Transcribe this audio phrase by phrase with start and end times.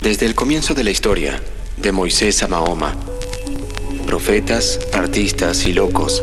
[0.00, 1.42] Desde el comienzo de la historia,
[1.76, 2.96] de Moisés a Mahoma,
[4.06, 6.22] profetas, artistas y locos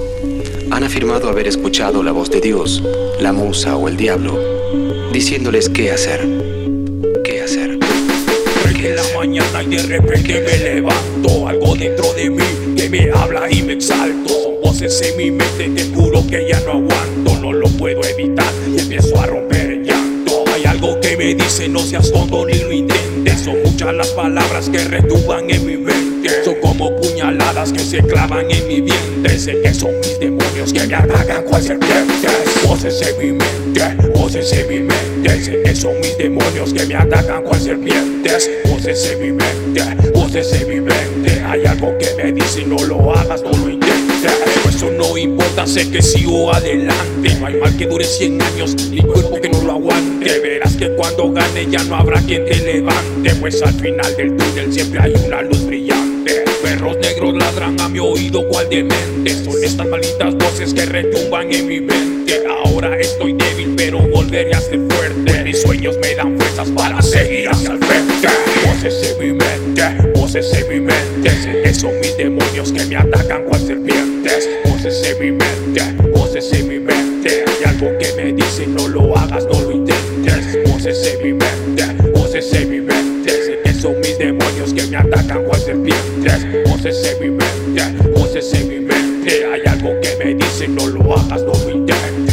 [0.71, 2.81] han afirmado haber escuchado la voz de Dios,
[3.19, 4.39] la musa o el diablo,
[5.13, 6.27] diciéndoles qué hacer.
[7.23, 7.77] ¿Qué hacer?
[8.83, 13.51] en la mañana y de repente me levanto Algo dentro de mí que me habla
[13.51, 17.53] y me exalto Son voces en mi mente, te juro que ya no aguanto No
[17.53, 21.79] lo puedo evitar y empiezo a romper el llanto Hay algo que me dice no
[21.79, 22.96] seas tonto ni lo intentes
[23.35, 26.43] Son muchas las palabras que retumban en mi mente.
[26.43, 30.87] Son como puñaladas que se clavan en mi vientre Sé que son mis demonios que
[30.87, 32.31] me atacan cual serpientes.
[32.67, 35.43] Voces en mi mente, voces en mi mente.
[35.43, 38.49] Sé que son mis demonios que me atacan cual serpientes.
[38.65, 40.87] Voces en mi mente, voces en
[41.45, 43.96] Hay algo que me dice no lo hagas, no lo intentes
[44.53, 47.35] Pero eso no importa, sé que sigo adelante.
[47.39, 50.39] No hay mal que dure 100 años, ni cuerpo que no lo aguante.
[50.39, 53.35] Verás que cuando gane ya no habrá quien te levante.
[53.39, 56.43] Pues al final del túnel siempre hay una luz brillante.
[56.61, 61.67] Perros negros ladran a mi oído cual demente Son estas malditas voces que retumban en
[61.67, 62.46] mi mente
[62.77, 65.43] Ahora estoy débil pero volveré a ser fuerte.
[65.43, 68.27] Mis sueños me dan fuerzas para seguir hacia el frente.
[68.67, 71.73] Voces en mi mente, voces en mi mente.
[71.73, 74.47] Son mis demonios que me atacan cual serpientes.
[74.65, 77.45] Voces en mi mente, voces en mi mente.
[77.47, 80.69] Hay algo que me dice no lo hagas, no lo intentes.
[80.71, 83.73] Voces en mi mente, voces en mi mente.
[83.73, 86.45] Son mis demonios que me atacan cual serpientes.
[86.69, 89.47] Voces en mi mente, voces en mi mente.
[89.51, 92.26] Hay algo que me dice no lo hagas, no lo intentes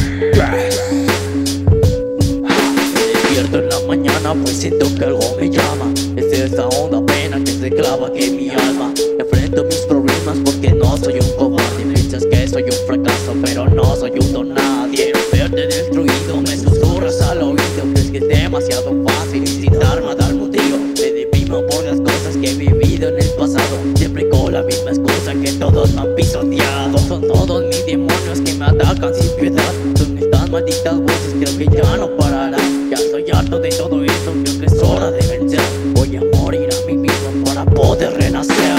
[3.35, 5.93] despierto en la mañana pues siento que algo me llama.
[6.17, 8.93] Es esa onda pena que se clava aquí en mi alma.
[9.19, 11.85] Enfrento mis problemas porque no soy un cobarde.
[11.85, 15.13] Piensas que soy un fracaso pero no soy un don nadie.
[15.33, 17.63] Verte destruido me susurras al oído.
[17.97, 22.55] Es que es demasiado fácil incitarme dar motivo Me deprimo por las cosas que he
[22.55, 23.79] vivido en el pasado.
[23.97, 26.99] Siempre con la misma excusa que todos me han pisoteado.
[26.99, 29.73] Son todos mis demonios que me atacan sin piedad.
[29.97, 34.33] Son estas malditas voces creo que ya no pararán Ya estoy harto de todo esto,
[34.45, 35.61] creo que es hora de vencer.
[35.95, 38.75] Voy a morir a mí mismo para poder renacer.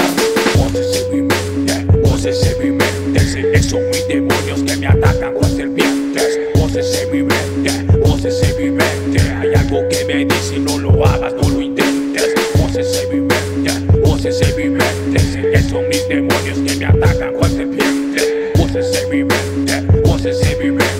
[0.56, 3.62] Voces en mi mente, voces en mi mente.
[3.62, 6.38] Son mis demonios que me atacan cual serpientes.
[6.54, 9.20] Voces en mi mente, voces en mi mente.
[9.20, 12.34] Hay algo que me dice no lo hagas, no lo intentes.
[12.60, 15.50] Voces en mi mente, voces en mi mente.
[15.50, 18.52] Que son mis demonios que me atacan cual serpientes.
[18.56, 20.95] Voces en mi mente, voces en mi mente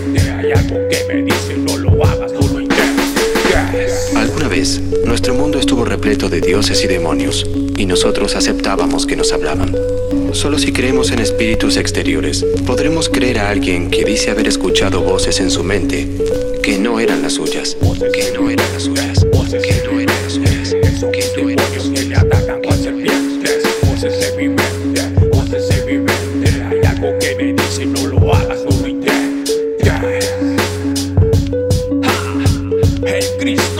[4.14, 7.46] Alguna vez, nuestro mundo estuvo repleto de dioses y demonios,
[7.76, 9.74] y nosotros aceptábamos que nos hablaban.
[10.32, 15.40] Solo si creemos en espíritus exteriores, podremos creer a alguien que dice haber escuchado voces
[15.40, 16.08] en su mente
[16.62, 17.76] que no eran las suyas,
[18.12, 19.26] que no eran las suyas,
[33.46, 33.75] Cristo.